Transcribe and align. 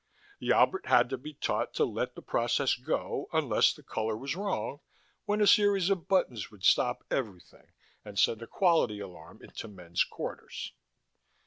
This 0.39 0.51
Albert 0.51 0.87
had 0.87 1.11
to 1.11 1.17
be 1.19 1.35
taught 1.35 1.75
to 1.75 1.85
let 1.85 2.15
the 2.15 2.23
process 2.23 2.73
go 2.73 3.27
unless 3.33 3.71
the 3.71 3.83
color 3.83 4.17
was 4.17 4.35
wrong, 4.35 4.79
when 5.25 5.41
a 5.41 5.45
series 5.45 5.91
of 5.91 6.07
buttons 6.07 6.49
would 6.49 6.63
stop 6.63 7.03
everything 7.11 7.67
and 8.03 8.17
send 8.17 8.41
a 8.41 8.47
quality 8.47 8.99
alarm 8.99 9.43
into 9.43 9.67
men's 9.67 10.03
quarters. 10.03 10.73